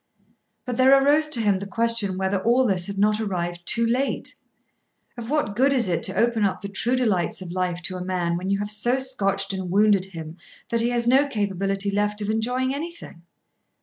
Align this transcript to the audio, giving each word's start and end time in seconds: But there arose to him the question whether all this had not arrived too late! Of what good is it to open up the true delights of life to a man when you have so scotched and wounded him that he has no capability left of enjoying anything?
But 0.65 0.77
there 0.77 0.99
arose 0.99 1.27
to 1.27 1.39
him 1.41 1.59
the 1.59 1.67
question 1.67 2.17
whether 2.17 2.39
all 2.41 2.65
this 2.65 2.87
had 2.87 2.97
not 2.97 3.21
arrived 3.21 3.63
too 3.67 3.85
late! 3.85 4.33
Of 5.15 5.29
what 5.29 5.55
good 5.55 5.71
is 5.71 5.87
it 5.87 6.01
to 6.05 6.15
open 6.15 6.43
up 6.43 6.61
the 6.61 6.69
true 6.69 6.95
delights 6.95 7.39
of 7.39 7.51
life 7.51 7.83
to 7.83 7.97
a 7.97 8.03
man 8.03 8.35
when 8.35 8.49
you 8.49 8.57
have 8.57 8.71
so 8.71 8.97
scotched 8.97 9.53
and 9.53 9.69
wounded 9.69 10.05
him 10.05 10.37
that 10.69 10.81
he 10.81 10.89
has 10.89 11.05
no 11.05 11.27
capability 11.27 11.91
left 11.91 12.19
of 12.19 12.31
enjoying 12.31 12.73
anything? 12.73 13.21